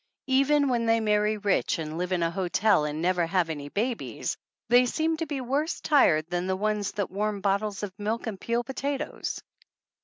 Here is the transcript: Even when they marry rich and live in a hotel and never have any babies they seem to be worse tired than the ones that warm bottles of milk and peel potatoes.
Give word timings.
Even 0.25 0.67
when 0.67 0.87
they 0.87 0.99
marry 0.99 1.37
rich 1.37 1.77
and 1.77 1.95
live 1.95 2.11
in 2.11 2.23
a 2.23 2.31
hotel 2.31 2.85
and 2.85 3.03
never 3.03 3.27
have 3.27 3.51
any 3.51 3.69
babies 3.69 4.35
they 4.67 4.83
seem 4.87 5.15
to 5.17 5.27
be 5.27 5.41
worse 5.41 5.79
tired 5.79 6.25
than 6.31 6.47
the 6.47 6.55
ones 6.57 6.93
that 6.93 7.11
warm 7.11 7.39
bottles 7.39 7.83
of 7.83 7.93
milk 7.99 8.25
and 8.25 8.41
peel 8.41 8.63
potatoes. 8.63 9.43